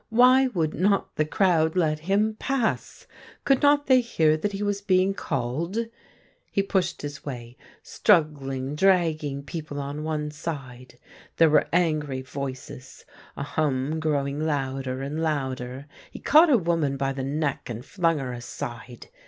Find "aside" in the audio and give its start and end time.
18.33-19.05